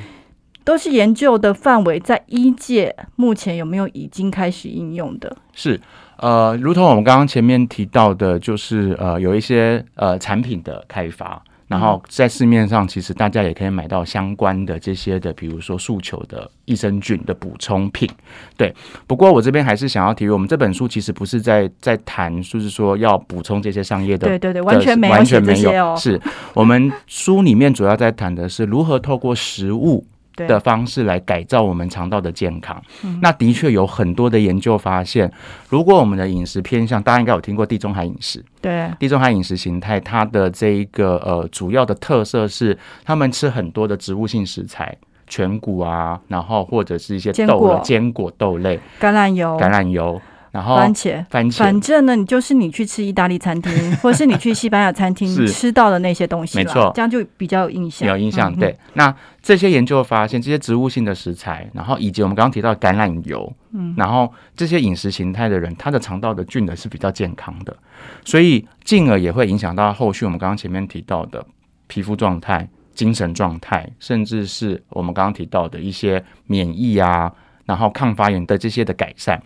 [0.67, 5.33] 都是研究的范围，在医界目前有没有已经开始应用的？
[5.53, 5.79] 是，
[6.17, 11.41] 呃，如同我们刚刚前面提到的，就是呃，有一些呃产品的开发。
[11.67, 18.09] 然后在市面上，其实大家也可以买到相关的这些的，比如说诉求的益生菌的补充品。
[18.57, 18.73] 对，
[19.05, 25.95] 不过我这边还是想要提，我们这本书其实不是在在谈，就是说要补充这些商业的，对对对，完全没有完全没有，有。
[25.95, 26.19] 是
[26.53, 30.05] 我们书里面主要在谈的是如何透过食物。
[30.45, 32.79] 的方式来改造我们肠道的健康，
[33.21, 35.31] 那的确有很多的研究发现，
[35.69, 44.95] 如果我们的饮食偏向，大家应该有听过地中海饮食，对，地中海饮食形态，它的这一个呃主要的特色是，他们吃很多的植物性食材，
[45.25, 50.21] 全谷啊，然后或者是一些豆坚果豆类，橄榄油，橄榄油。
[50.57, 58.09] 然后番茄，番茄，反正呢，你就是你去吃意大利餐厅， 或是你去西班牙餐厅吃到的那些东西，没错，这样就比较有印象。
[58.09, 58.75] 有印象，对。
[58.93, 67.77] 那这些研究发现，这些植物性的食材，然后以及我们刚刚提到橄榄油，嗯，然后这些饮食形态的人，他的肠道的菌呢是比较健康的，
[68.25, 71.45] 所以进而也会影响到后续我们刚刚前面提到的
[71.85, 77.31] 皮肤状态、精神状态，甚至是我们刚刚提到的一些免疫啊。
[77.67, 79.39] 然后抗发炎的这些的改善，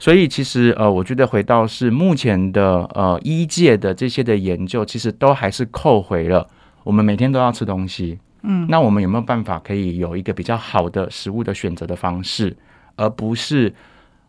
[0.00, 6.48] 所以其实呃，我觉得回到是目前的呃医界的这些的研究，其实都还是扣回了
[6.82, 12.56] 我们每天都要吃东西，嗯，那我们有没有办法可以有一个比较好的食物的选择的方式，
[12.96, 13.70] 而不是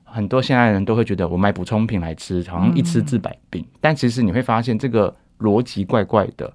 [0.04, 6.52] 很多现在人都会觉得我买补充品来吃，好像一吃治百病，但其实你会发现这个逻辑怪怪的。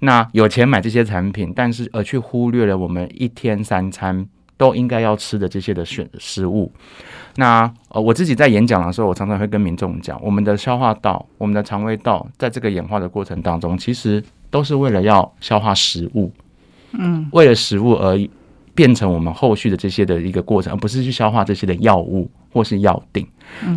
[0.00, 4.26] 那有钱买这些产品，但是而去忽略了我们一天三餐。
[4.56, 6.72] 都应该要吃的这些的选食物，
[7.36, 16.32] 那呃，我自己在演讲的时候，我常常会跟民众讲，我们的消化道、我们的肠胃道，在这个演化的过程当中，其实都是为了要消化食物，
[16.92, 18.18] 嗯，为了食物而
[18.74, 23.26] 变成我们后续的这些的一个过程，而不是去消化这些的药物或是药定。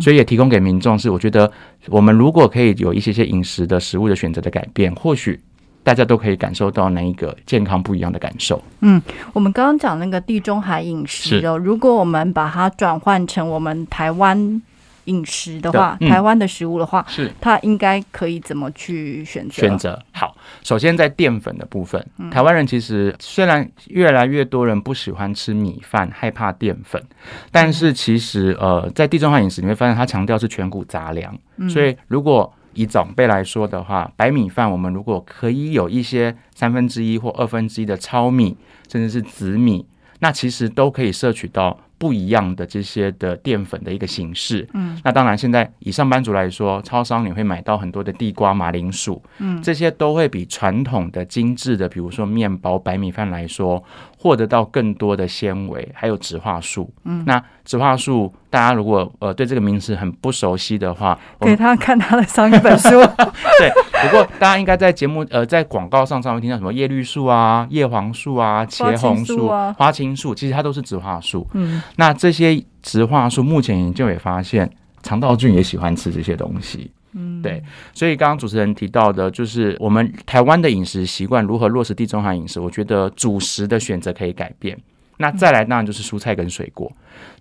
[0.00, 1.50] 所以也提供给民众是，我觉得
[1.88, 5.38] 我们如果可以有一些些饮食的食物的选择的改变，或许。
[5.82, 8.62] 大家都可以感受到那一个健康不一样的感受。
[8.80, 9.00] 嗯，
[9.32, 14.62] 我们刚刚讲那个地中海饮食哦，如果我们把它转换成我们台湾
[15.04, 17.32] 饮食的话，台湾的食物的话，是。
[17.40, 19.62] 它应该可以怎么去选择？
[19.62, 19.98] 选择。
[20.12, 27.02] 好，首先在淀粉的部分，台湾人其实虽然越来越多人不喜欢吃米饭，害怕淀粉，
[27.50, 31.36] 但是其实呃，在地中海饮食你会发现，它强调是全谷杂粮，
[31.68, 38.56] 所以如果以长辈来说的话，白米饭我们如果可以有一些三分之一或二分之一的糙米，
[38.88, 39.86] 甚至是紫米，
[40.20, 41.78] 那其实都可以摄取到。
[42.00, 53.84] 不一样的这些的淀粉的一个形式，嗯，那当然现在以上班族来说，超商你会买到很多的地瓜、马铃薯，嗯，这些都会比传统的精致的，比如说面包、白米饭来说，
[54.22, 62.90] 获得到更多的纤维，还有植化素，嗯，那植化素大家如果呃对这个名词很不熟悉的话，给他看他的上一本书，
[63.58, 63.70] 对，
[64.02, 71.80] 不过大家应该在节目呃在广告上常会听到什么叶绿素啊、叶黄素啊、茄红素啊、花青素，其实它都是植化素，嗯。
[71.96, 74.70] 那这些植化素，目前研究也发现，
[75.02, 76.90] 肠道菌也喜欢吃这些东西。
[77.12, 77.62] 嗯，对。
[77.92, 84.78] 所以刚刚主持人提到的，就是我们台湾的饮食习惯如何落实地中海饮食，我觉得主食的选择可以改变。
[85.18, 86.90] 那再来，当然就是蔬菜跟水果。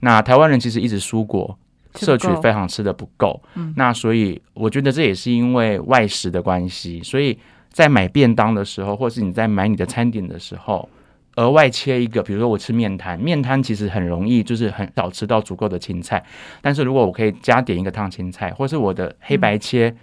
[0.01, 1.57] 那台湾人其实一直蔬果
[1.95, 3.41] 摄取非常吃的不够。
[3.55, 3.73] 嗯。
[3.77, 7.37] 那所以我觉得这也是因为外食的关系，所以
[7.71, 10.89] 在买便当的时候，或是你在买你的餐点的时候。
[11.35, 16.21] 额外切一个，比如说我吃面摊，面摊其实很容易，就是很少吃到足够的青菜。
[16.61, 19.95] 但是如果我可以加点一个烫青菜，或是我的黑白切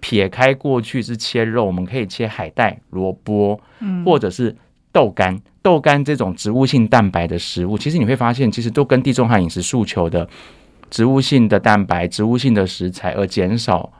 [0.00, 3.58] 撇开过去是切肉，我们可以切海带、萝卜，
[4.04, 4.54] 或者是
[4.92, 5.40] 豆干。
[5.62, 10.28] 豆干这种植物性蛋白的食物，其实你会发现，其实都跟地中海饮食诉求的
[10.90, 13.92] 植物性的蛋白、植物性的食材，而减少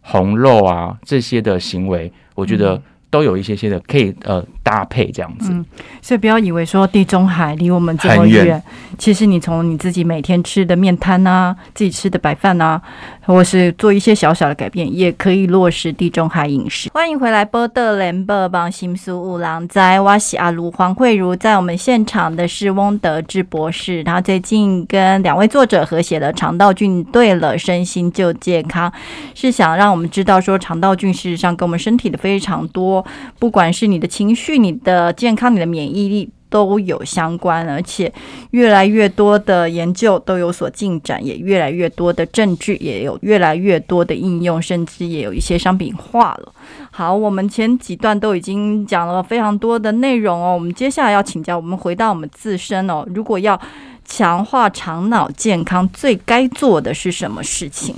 [0.00, 2.82] 红肉啊这些的行为，我觉得。
[3.14, 5.64] 都有一些些的可以呃搭配这样子，嗯，
[6.02, 8.60] 所以不要以为说地中海离我们这么远，
[8.98, 12.82] 其实你从你自己每天吃的面摊啊，自己吃的白饭啊，
[13.26, 16.90] 或是做一些小小的改变，也可以落实地中海饮食。
[16.92, 28.90] 欢迎回来，波德连波邦新苏五郎在瓦西阿卢黄慧茹在我们现场的是翁德志博士，他最近跟两位作者合写了《肠道菌对了，身心就健康》，
[29.34, 33.04] 是想让我们知道说肠道菌事实上跟我们身体的非常多。
[33.38, 38.12] 不管是你的情绪、你的健康、你的免疫力都有相关，而且
[38.52, 46.52] 越来越多的研究都有所进展，也越来越多的证据，也有越来越多的应用，甚至也有一些商品化了。
[46.92, 53.60] 好，我们前几段都已经讲了非常多的内容哦，我们接下来要请教，我们回到我们自身哦，如果要
[54.04, 57.96] 强化肠脑健康，最该做的是什么事情？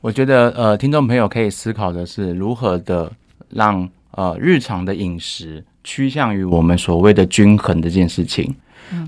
[0.00, 3.12] 我觉得，呃，听众朋友可以思考的是如何的
[3.50, 3.88] 让。
[4.14, 8.54] 呃日常的饮食趋向于我们所谓的均衡这件事情。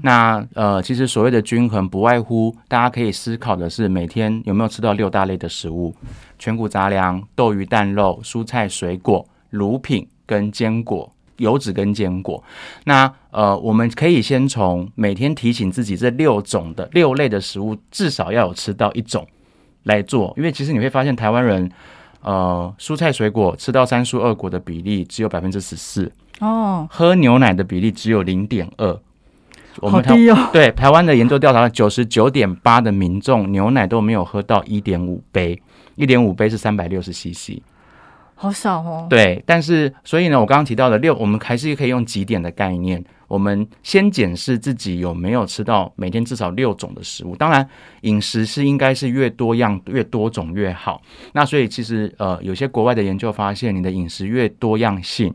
[0.02, 5.94] 那呃，其实所谓的均衡，不外乎大家可以思考的是，每天有没有吃到六大类的食物：
[6.38, 12.42] 全谷杂粮、豆鱼蛋肉、蔬菜水果、乳品跟坚果、油脂跟坚果。
[12.84, 19.26] 那呃，我们可以先从每天提醒自己这六种的六类的食物，至少要有吃到一种
[19.82, 21.70] 来做，因为其实你会发现台湾人
[22.22, 29.00] 呃，蔬菜水果吃到三蔬二果的比例只有百分之十四，哦，喝牛奶的比例只有零点二。
[29.80, 30.50] 我好们台低哦。
[30.52, 35.60] 对台湾的研究调查，九十九点八的民众牛奶都没有喝到一点五杯，
[35.96, 37.60] 一点五杯是三百六十 CC。
[38.36, 39.06] 好少哦。
[39.08, 47.34] 对，但是所以呢，我刚刚提到的六，我们还是可以用几点的概念，我们先检视自己有没有吃到每天至少六种的食物。
[47.36, 47.68] 当然，
[48.02, 51.00] 饮食是应该是越多样、越多种越好。
[51.32, 55.32] 那所以其实呃，有些国外的研究发现，你的饮食越多样性，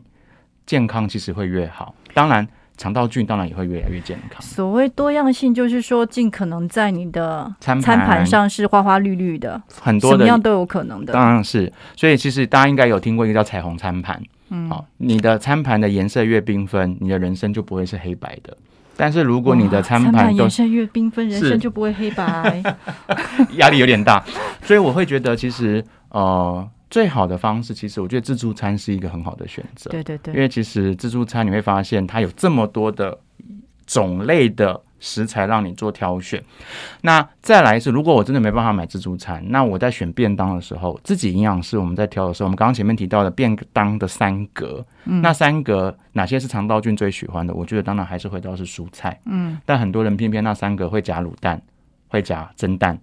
[0.66, 1.94] 健康其实会越好。
[2.14, 2.46] 当然，
[2.76, 4.40] 肠道菌当然也会越来越健康。
[4.40, 11.12] 所谓多样性，就是说尽可能在你的餐盘餐盘上是花花绿绿的，很多的什么样都有可能的。
[11.12, 18.56] 当然是，所以其实大家应该有听过一个叫彩虹餐盘，嗯，好、你的餐盘的颜色越缤纷，你的人生就不会是黑白的。
[18.96, 22.62] 但是如果你的餐餐盘都颜色越缤纷，人生就不会黑白。
[23.56, 24.22] 压力有点大，
[24.62, 30.34] 所以我会觉得其实呃最好的方式，其实我觉得自助餐是一个很好的选择，对对对。
[30.34, 33.16] 因，为其实自助餐你会发现它有这么多的
[33.86, 36.42] 种类的食材让你做挑选。
[37.00, 47.54] 那再来是，如果我真的没办法买自助餐，那我在选便当的时候，自己营养师我们在挑的时候，我们刚刚前面提到的便当的三格，那三格哪些是肠道菌最喜欢的？
[47.54, 51.60] 我觉得当然还是回到是蔬菜，嗯，但很多人偏偏那三格会夹卤蛋，
[52.08, 53.00] 会夹蒸蛋，哦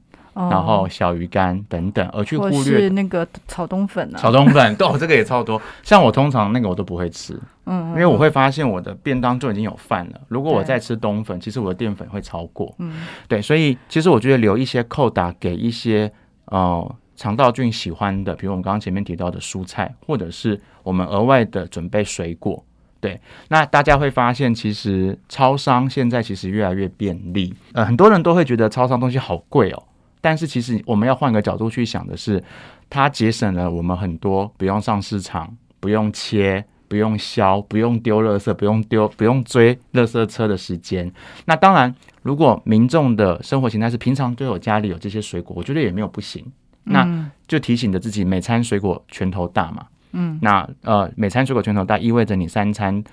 [0.50, 5.60] 然后小鱼干等等，而去忽略是那个炒冬粉啊，炒冬粉，对， 这个也超多。
[5.82, 12.74] 像我通常那个我都不会吃，嗯，因为我会发现我的便当就已经有饭了，如果我对再吃冬粉，其实我的淀粉会超过。
[12.78, 16.12] 嗯，对，所以其实我觉得留一些扣打给一些
[16.46, 22.64] 呃肠道菌喜欢的，比如我们刚刚前面提到的蔬菜，或者是我们额外的准备水果。
[23.00, 23.20] 对，
[23.50, 27.54] 那大家会发现，其实超商现在其实越来越便利。
[27.74, 29.84] 呃，很多人都会觉得超商东西好贵哦，
[30.22, 32.44] 但是其实我们要换个角度去想的是，
[32.90, 41.12] 它节省了我们很多不用上市场、不用切、不用削、不用丢垃圾、不用丢、不用追垃圾车的时间。
[41.46, 46.46] 那当然，如果民众的生活形态是平常都有家里有这些水果，我觉得也没有不行。
[46.84, 49.86] 那嗯就提醒着自己，每餐水果拳头大嘛。
[50.14, 53.04] 嗯，那呃，每餐水果拳头大，意味着你三餐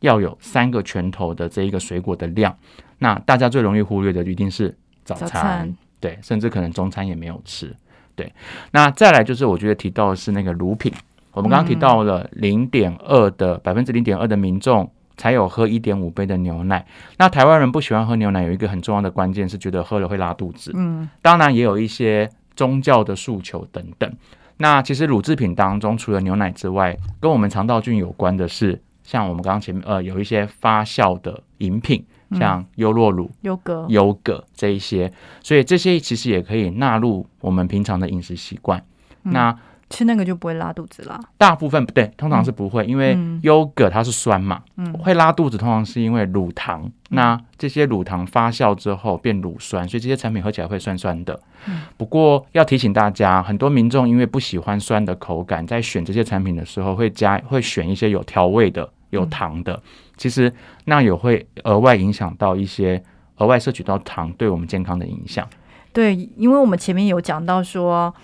[0.00, 2.56] 要有三个拳头的这一个水果的量。
[2.98, 7.74] 那大家最容易忽略的一定是早餐，早餐对，甚至可能中餐也没有吃。
[8.14, 8.30] 对，
[8.72, 10.92] 那再来就是我觉得提到的是那个乳品，
[11.32, 14.92] 我们刚刚提到了零点二的百分之零点二的民众。
[15.14, 16.84] 才有喝一点五杯的牛奶。
[17.18, 20.72] 那台湾人不喜欢喝牛奶，有一个很重要的关键是觉得喝了会拉肚子。
[20.74, 24.10] 嗯，当然也有一些宗教的诉求等等。
[24.56, 32.04] 那其实乳制品当中，除了牛奶之外，跟我们肠道菌有关的是，像我们刚刚前面呃有一些发酵的饮品，
[32.38, 38.82] 像优酪乳、优格，优格这一些，所以这些其实也可以纳入我们平常的饮食习惯。
[39.22, 39.56] 那
[39.90, 41.20] 吃那个就不会拉肚子啦。
[41.36, 46.90] 大部分不对，通常是不会，因为嗯优格它是酸嘛，嗯会拉肚子，通常是因为乳糖。
[47.10, 51.38] 那这些乳糖发酵之后变乳酸，所以这些产品喝起来会酸酸的。
[51.66, 59.78] 嗯不过要提醒大家，很多民众因为不喜欢酸的口感，在选这些产品的时候会加会选一些有调味的、有糖的。
[60.22, 60.52] 其实
[60.84, 63.02] 那也会额外影响到一些
[63.38, 65.44] 额外摄取到糖对我们健康的影响。
[65.92, 68.14] 对，因为我们前面有讲到说，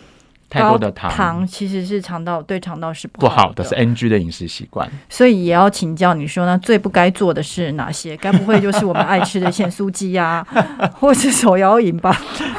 [0.48, 4.88] 太多的糖糖其实是肠道对肠道是不好的，的是 NG 的饮食习惯。
[5.08, 8.16] 所以也要请教你说，那最不该做的是哪些？
[8.16, 10.46] 该不会就是我们爱吃的咸酥鸡呀，
[10.94, 12.12] 或是手摇饮吧？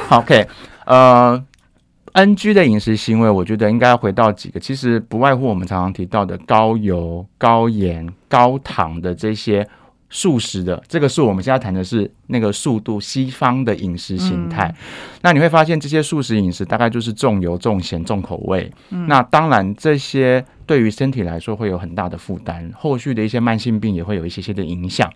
[0.06, 0.46] 好 OK，
[0.84, 1.42] 呃
[2.12, 9.66] ，NG 的饮食行为，我觉得应该要回到几个，其实不外乎我们常常提到的高油、高盐、高糖的这些
[10.08, 14.74] 素食的，这个是我们现在谈的是那个速度西方的饮食形态。
[15.22, 18.70] 那你会发现，这些素食饮食大概就是重油、重咸、重口味。
[18.88, 25.08] 那当然，这些对于身体来说会有很大的负担，后续的一些慢性病也会有一些些的影响。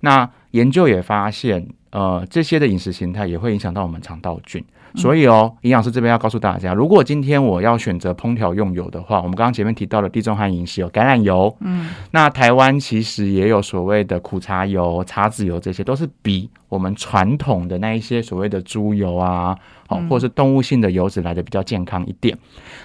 [0.00, 4.64] 那研究也发现，呃，这些的饮食形态也会影响到我们肠道菌。
[4.96, 19.56] 所以哦，营养师这边要告诉大家，如果今天我要选择烹调用油的话，我们刚刚前面提到的地中海饮食有橄榄油，嗯，那台湾其实也有所谓的苦茶油、茶籽油，这些都是比我们传统的那一些所谓的猪油啊，
[19.88, 22.36] 好，或者是动物性的油脂来的比较健康一点。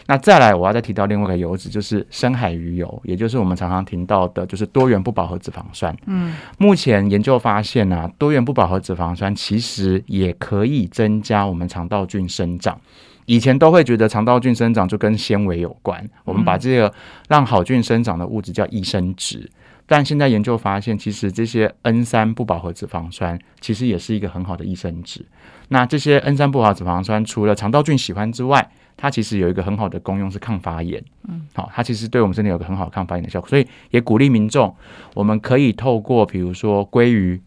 [0.07, 5.95] 那再来，我要再提到另外一个油脂，就是深海鱼油，也就是我们常常听到的，就是多元不饱和脂肪酸。
[6.05, 12.79] 嗯，目前研究发现呢，多元不饱和脂肪酸其实也可以增加我们肠道菌生长。
[13.25, 16.91] 以前都会觉得肠道菌生长就跟纤维有关，我们把这个
[17.29, 19.49] 让好菌生长的物质叫益生值。
[19.91, 25.25] 但现在研究发现，其实这些 N 三不饱和脂肪酸其实也是一个很好的益生脂。
[25.67, 31.03] 那这些 N 三不饱和脂肪酸除了肠道菌喜欢之外，它其实有一个很好的功用是抗发炎。
[31.27, 34.73] 嗯，好，它其实对我们身体有个很好的抗发炎的效果，所以也鼓励民众，
[35.13, 37.41] 我们可以透过比如说鲑鱼、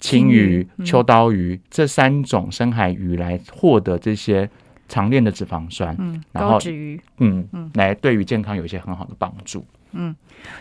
[0.00, 4.48] 青鱼、秋刀鱼这三种深海鱼来获得这些
[4.88, 5.94] 常练的脂肪酸。
[5.98, 6.98] 嗯，高脂鱼。
[7.18, 9.62] 嗯嗯，来对于健康有一些很好的帮助。
[9.94, 10.14] 嗯，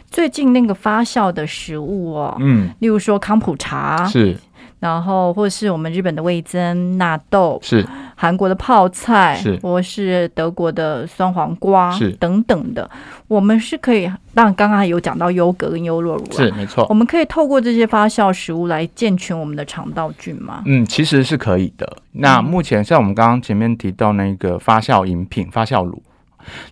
[0.10, 4.38] 最近那个发酵的食物哦，嗯，例如说康普茶是，
[4.80, 12.12] 然后或是我们日本的味增纳豆是，韩国的泡菜是，或是德国的酸黄瓜是。
[12.14, 12.90] 等等的，
[13.28, 20.62] 我们是可以，当然刚刚还有讲到优格跟优酪乳是没错，我们可以透过这些发酵食物来健全我们的肠道菌吗？
[20.66, 21.98] 嗯，其实是可以的。
[22.12, 26.02] 那目前像我们刚刚前面提到那个发酵饮品发酵乳。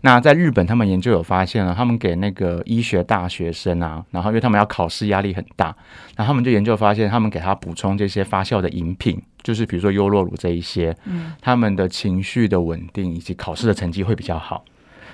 [0.02, 5.76] 那在日本，他们研究有发现了，他们给那个医学大学生啊，然后因为他们要考试，压力很大，
[6.16, 14.64] 然后他们就研究发现，他们给他补充这些发酵的饮品，就是比如说优酪乳这一些，嗯，他们的情绪的稳定以及考试的成绩会比较好。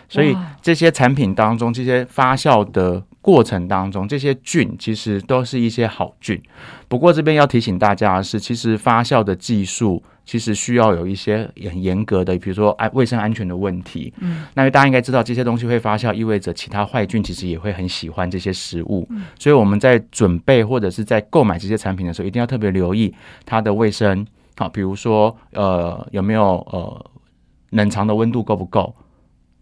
[0.09, 6.41] 所以这些产品当中，这些发酵的过程当中，这些菌其实都是一些好菌。
[6.87, 10.01] 不过这边要提醒大家的是，其实发酵的技术。
[10.29, 14.13] 其实需要有一些很严格的，比如说安卫生安全的问题。
[14.19, 19.07] 嗯，那大家应该知道，这些东西会发酵，意味着其他坏菌其实也会很喜欢这些食物。
[19.09, 23.13] 嗯，所以我们在准备或者是在购买这些产品的时候，一定要特别留意
[23.45, 24.27] 它的卫生。
[24.57, 27.05] 好，比如说呃有没有呃
[27.69, 28.93] 冷藏的温度够不够？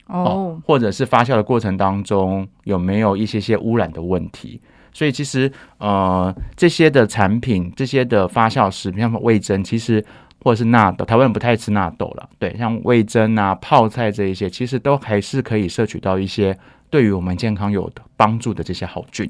[0.07, 4.59] 哦，或者是发酵的过程当中有没有一些些污染的问题？
[4.93, 10.03] 所以其实呃这些的产品，这些的发酵食品，像味增，其实。
[10.43, 12.29] 或者是纳豆，台湾人不太吃纳豆了。
[12.37, 16.55] 对，像味增啊、泡菜这一些，其实都还是可以摄取到一些
[16.91, 19.27] 对于我们健康有帮助的这些好菌。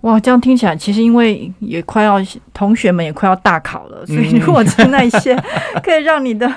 [0.00, 2.16] 哇，这样听起来，其实因为也快要
[2.54, 5.36] 同学们也快要大考了，所以如果吃那些
[5.84, 6.50] 可以让你的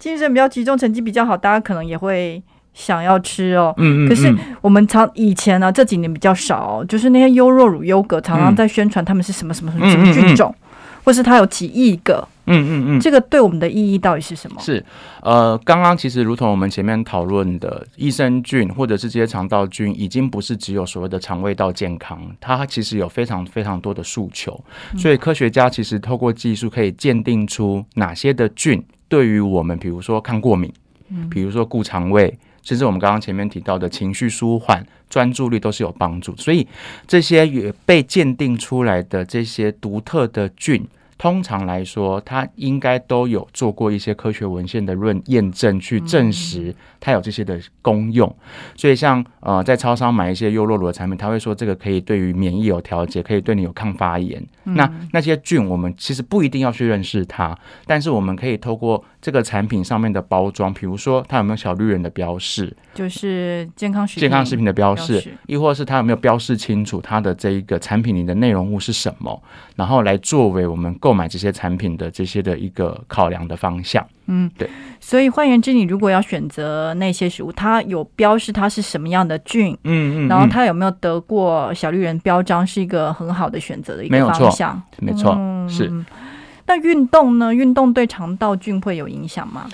[0.00, 2.42] 精神比较集中、成绩比较好，大家可能也会
[2.78, 3.74] 想要吃哦。
[3.76, 4.08] 嗯嗯。
[4.08, 10.54] 可是我们常以前呢，这几年比较少，就是那些优酪乳、优格，常常在宣传他们是什么什么什么菌种，
[11.02, 12.26] 或是它有几亿个。
[12.50, 14.58] 嗯嗯嗯，这个对我们的意义到底是什么？
[14.58, 14.82] 是，
[15.20, 24.58] 呃，刚刚其实如同我们前面讨论的，益生菌或者是这些肠道菌，已经不是只有所谓的肠胃道健康，它其实有非常非常多的诉求。
[24.96, 30.72] 所以科学家其实透过技术可以鉴定出哪些的菌对于我们，比如说抗过敏，
[31.10, 36.36] 嗯，比如说顾肠胃，甚至我们刚刚前面提到的情绪舒缓、专注力都是有帮助。
[36.36, 36.66] 所以
[37.06, 40.86] 这些也被鉴定出来的这些独特的菌。
[41.16, 48.32] 通常来说，它应该都有做过一些科学文献的论验证，去证实它有这些的功用。
[48.76, 54.40] 所以，像呃，在超商买一些优酪乳的产品，他会说这个可以对于免疫有调节，可以对你有抗发炎。
[54.62, 69.42] 那那些菌，我们其实不一定要去认识它，但是我们可以透过这个产品上面的包装，比如说它有没有小绿人的标示，就是健康食健康食品的标示，亦或是它有没有标示清楚它的这一个产品里的内容物是什么，
[69.76, 74.06] 然后来作为我们购买这些产品的这些的一个考量的方向。
[74.26, 74.68] 嗯，对。
[75.00, 84.80] 所以换言之，你如果要选择那些食物，它有标示它是什么样的菌，嗯嗯，然后它有没有得过小绿人标章，是一个很好的选择的一个方向。
[84.98, 85.34] 没错，
[85.68, 85.90] 是。
[86.68, 87.54] 那运动呢？
[87.54, 89.66] 运动对肠道菌会有影响吗？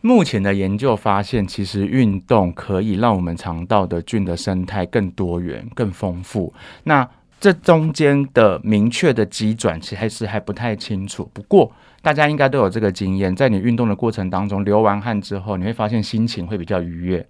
[0.00, 6.52] 目前的研究发现，其实运动可以让我们肠道的菌的生态更多元、更丰富。
[6.82, 11.30] 那这中间的明确的机转，其实还是还不太清楚。
[11.32, 11.70] 不过，
[12.02, 17.24] 大家应该都有这个经验，在你运动的过程当中，流完汗之后，你会发现心情会比较愉悦。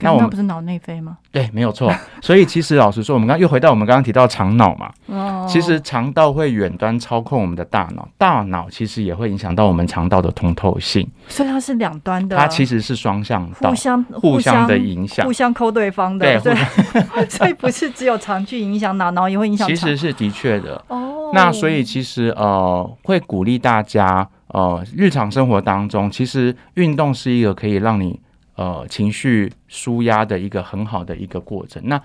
[0.00, 1.18] 那我们不是脑内啡吗？
[1.32, 1.92] 对，没有错。
[2.20, 4.90] 所以其实老实说，我们刚又回到我们刚刚提到肠脑嘛。
[5.06, 5.46] 哦。
[5.48, 11.08] 其实肠道会远端操控我们的大脑，大脑其实也会影响到我们肠道的通透性。
[11.28, 12.36] 所以它是两端的。
[12.36, 16.40] 它其实是双向，互相互相的影响，互相抠对方的。
[16.40, 16.54] 对。
[17.28, 19.66] 所以不是只有肠去影响脑，脑也会影响。
[19.68, 20.82] 其实是的确的。
[20.88, 21.30] 哦。
[21.32, 28.20] 那所以其实呃，会鼓励大家呃，日常生活当中，其实运动是一个可以让你。
[28.56, 31.82] 呃，情绪舒压的一个很好的一个过程。
[31.86, 32.00] 那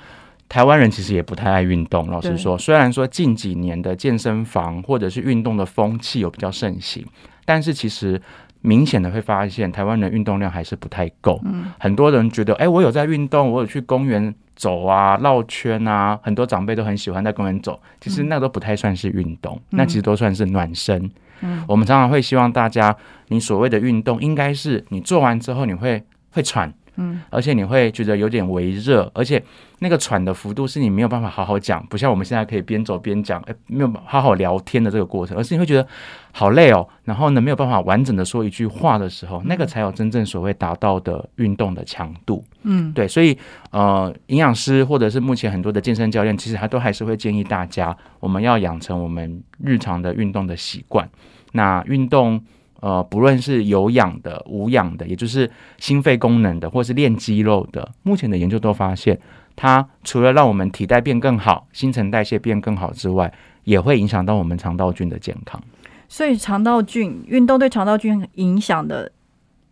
[0.48, 7.06] 台湾人其实也不太爱运动，老实说，虽然说近几年的健身房或者是运动的风气有比较盛行，
[7.46, 8.22] 但是其实
[8.60, 11.40] 明显的会发现，台湾人运动量还是不太够。
[11.46, 17.82] 嗯，很多人觉得，哎，我有在运动，我有去公园走啊、绕圈啊，很多长辈都很喜欢在公园走。
[18.02, 21.10] 其实那都不太算是运动，那其实都算是暖身。
[21.40, 22.94] 嗯，我们常常会希望大家，
[23.30, 26.74] 你所谓的运动，应该是你做完之后你会会喘。
[26.98, 29.42] 嗯，而且你会觉得有点微热，而且
[29.80, 35.88] 那个喘的幅度是你没有办法好好讲，不像我们现在可以边走边讲，哎，没有好好聊天的这个过程，而是你会觉得
[36.34, 42.44] 好累哦，然后呢没有办法完整的说一句话的时候，那个才有真正所谓达到的运动的强度。
[42.64, 43.38] 嗯，对，所以
[43.72, 51.10] 呃，营养师或者是目前很多的健身教练，其实他都还是会建议大家，我们要养成我们日常的运动的习惯。
[51.54, 52.44] 那运动。
[52.82, 59.20] 呃，不论是有氧的、无氧的，也就是心肺功能的，或是练肌肉的，目前的研究都发现，
[59.56, 63.32] 它除了让我们体态变更好、新陈代谢变更好之外，
[63.66, 65.62] 也会影响到我们肠道菌的健康。
[66.10, 69.12] 所以，肠道菌运动对肠道菌影响的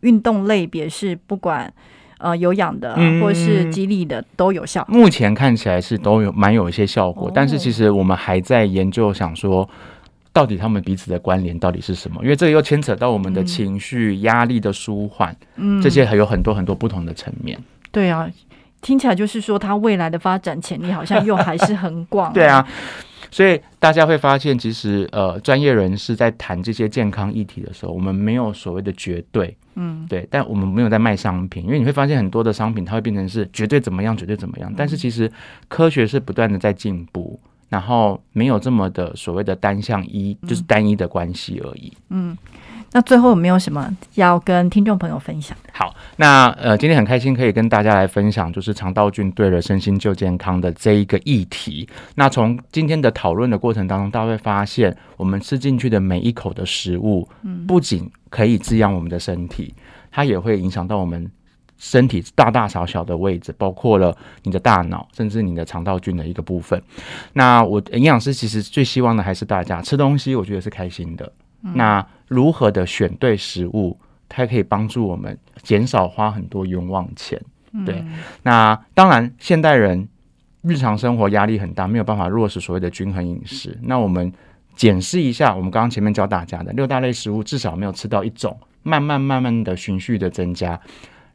[0.02, 1.74] 运动类别是不管
[2.20, 4.86] 呃有氧的或是激励的都有效。
[4.88, 9.68] 目前看起来是都有蛮有一些效果，但是其实我们还在研究，想说。
[10.32, 12.22] 到底他们彼此的关联到底是什么？
[12.22, 17.60] 因为这个又牵扯到我们的情绪、压力的舒缓，嗯，这些还有很多很多不同的层面。
[17.92, 18.30] 对啊，
[18.82, 22.32] 听起来就是说，它未来的发展潜力好像又还是很广。
[22.34, 22.66] 对啊，
[23.32, 35.30] 所以大家会发现，其实呃，专业人士在谈这些健康议题的时候，我们没有所谓的绝对，嗯，对，但我们没有在卖商品，因为你会发现很多的商品它会变成是绝对怎么样，绝对怎么样，但是其实
[35.68, 37.40] 科学是不断的在进步。
[37.70, 41.94] 然后没有这么的所谓的单向一，就是单一的关系而已。
[42.10, 42.36] 嗯，
[42.92, 45.56] 那最后有没有什么要跟听众朋友分享？
[45.72, 51.88] 好，那呃，今天很开心可以跟大家来分享，就是肠道菌对了身心就健康的这一个议题。
[52.16, 59.74] 那从今天的讨论的过程当中，大家会发现，我们吃进去的每一口的食物，嗯，不仅可以滋养我们的身体，
[60.12, 61.32] 它也会影响到我们。
[61.80, 66.80] 身体大大小小的位置，包括了你的大脑，甚至你的肠道菌的一个部分。
[67.34, 71.32] 那我营养师其实最希望的还是大家吃东西，我觉得是开心的。
[71.62, 77.42] 那如何的选对食物，它可以帮助我们减少花很多冤枉钱。
[77.86, 78.04] 对，
[78.44, 80.08] 那当然现代人
[80.62, 83.78] 日常生活压力很大，没有办法落实所谓的均衡饮食。
[83.84, 84.32] 那我们
[84.76, 90.80] 检视一下，我们刚刚前面教大家的六大类食物，至少没有吃到一种，慢慢慢慢的循序的增加。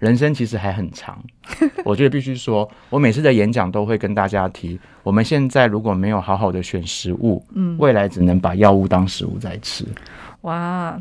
[0.04, 1.18] 人生其实还很长，
[1.82, 9.86] 我觉得必须说，我每次的演讲都会跟大家提，我们现在如果没有好好的选食物，嗯，未来只能把药物当食物在吃。
[10.42, 10.94] 哇，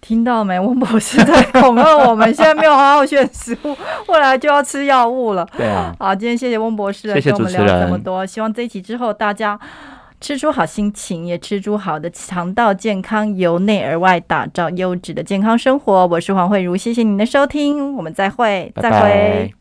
[0.00, 0.60] 听到没？
[0.60, 3.76] 温博士在恐吓我们，现在没有好好选食物，
[4.06, 5.44] 未来就要吃药物了。
[5.56, 9.58] 对啊，好，今天谢谢温博士谢谢我们聊这么多，希望这一期之后大家。
[10.26, 16.04] 吃出好心情，也吃出好的肠道健康，由内而外打造优质的健康生活。
[16.08, 19.54] 我是黄慧茹，谢谢您的收听，我们再会，再会。